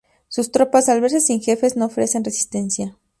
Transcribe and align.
Sus 0.29 0.51
tropas, 0.51 0.89
al 0.89 0.99
verse 0.99 1.21
sin 1.21 1.39
jefes, 1.43 1.77
no 1.77 1.85
ofrecen 1.85 2.23
resistencia. 2.23 2.97